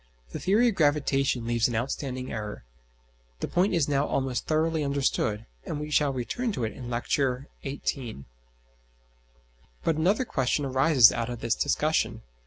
The 0.31 0.39
theory 0.39 0.69
of 0.69 0.73
gravitation 0.73 1.45
leaves 1.45 1.67
an 1.67 1.75
outstanding 1.75 2.31
error. 2.31 2.65
(The 3.39 3.47
point 3.47 3.75
is 3.75 3.87
now 3.87 4.07
almost 4.07 4.47
thoroughly 4.47 4.83
understood, 4.83 5.45
and 5.63 5.79
we 5.79 5.91
shall 5.91 6.11
return 6.11 6.51
to 6.53 6.63
it 6.63 6.73
in 6.73 6.89
Lecture 6.89 7.49
XVIII). 7.63 8.25
But 9.83 9.97
another 9.97 10.25
question 10.25 10.65
arises 10.65 11.11
out 11.11 11.29
of 11.29 11.41
this 11.41 11.53
discussion. 11.53 12.23